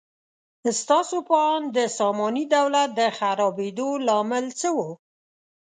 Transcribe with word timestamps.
ستاسو 0.79 1.17
په 1.29 1.35
اند 1.51 1.67
د 1.77 1.77
ساماني 1.97 2.45
دولت 2.55 2.89
د 2.99 3.01
خرابېدو 3.17 3.89
لامل 4.07 4.45
څه 4.59 4.69
و؟ 4.77 4.79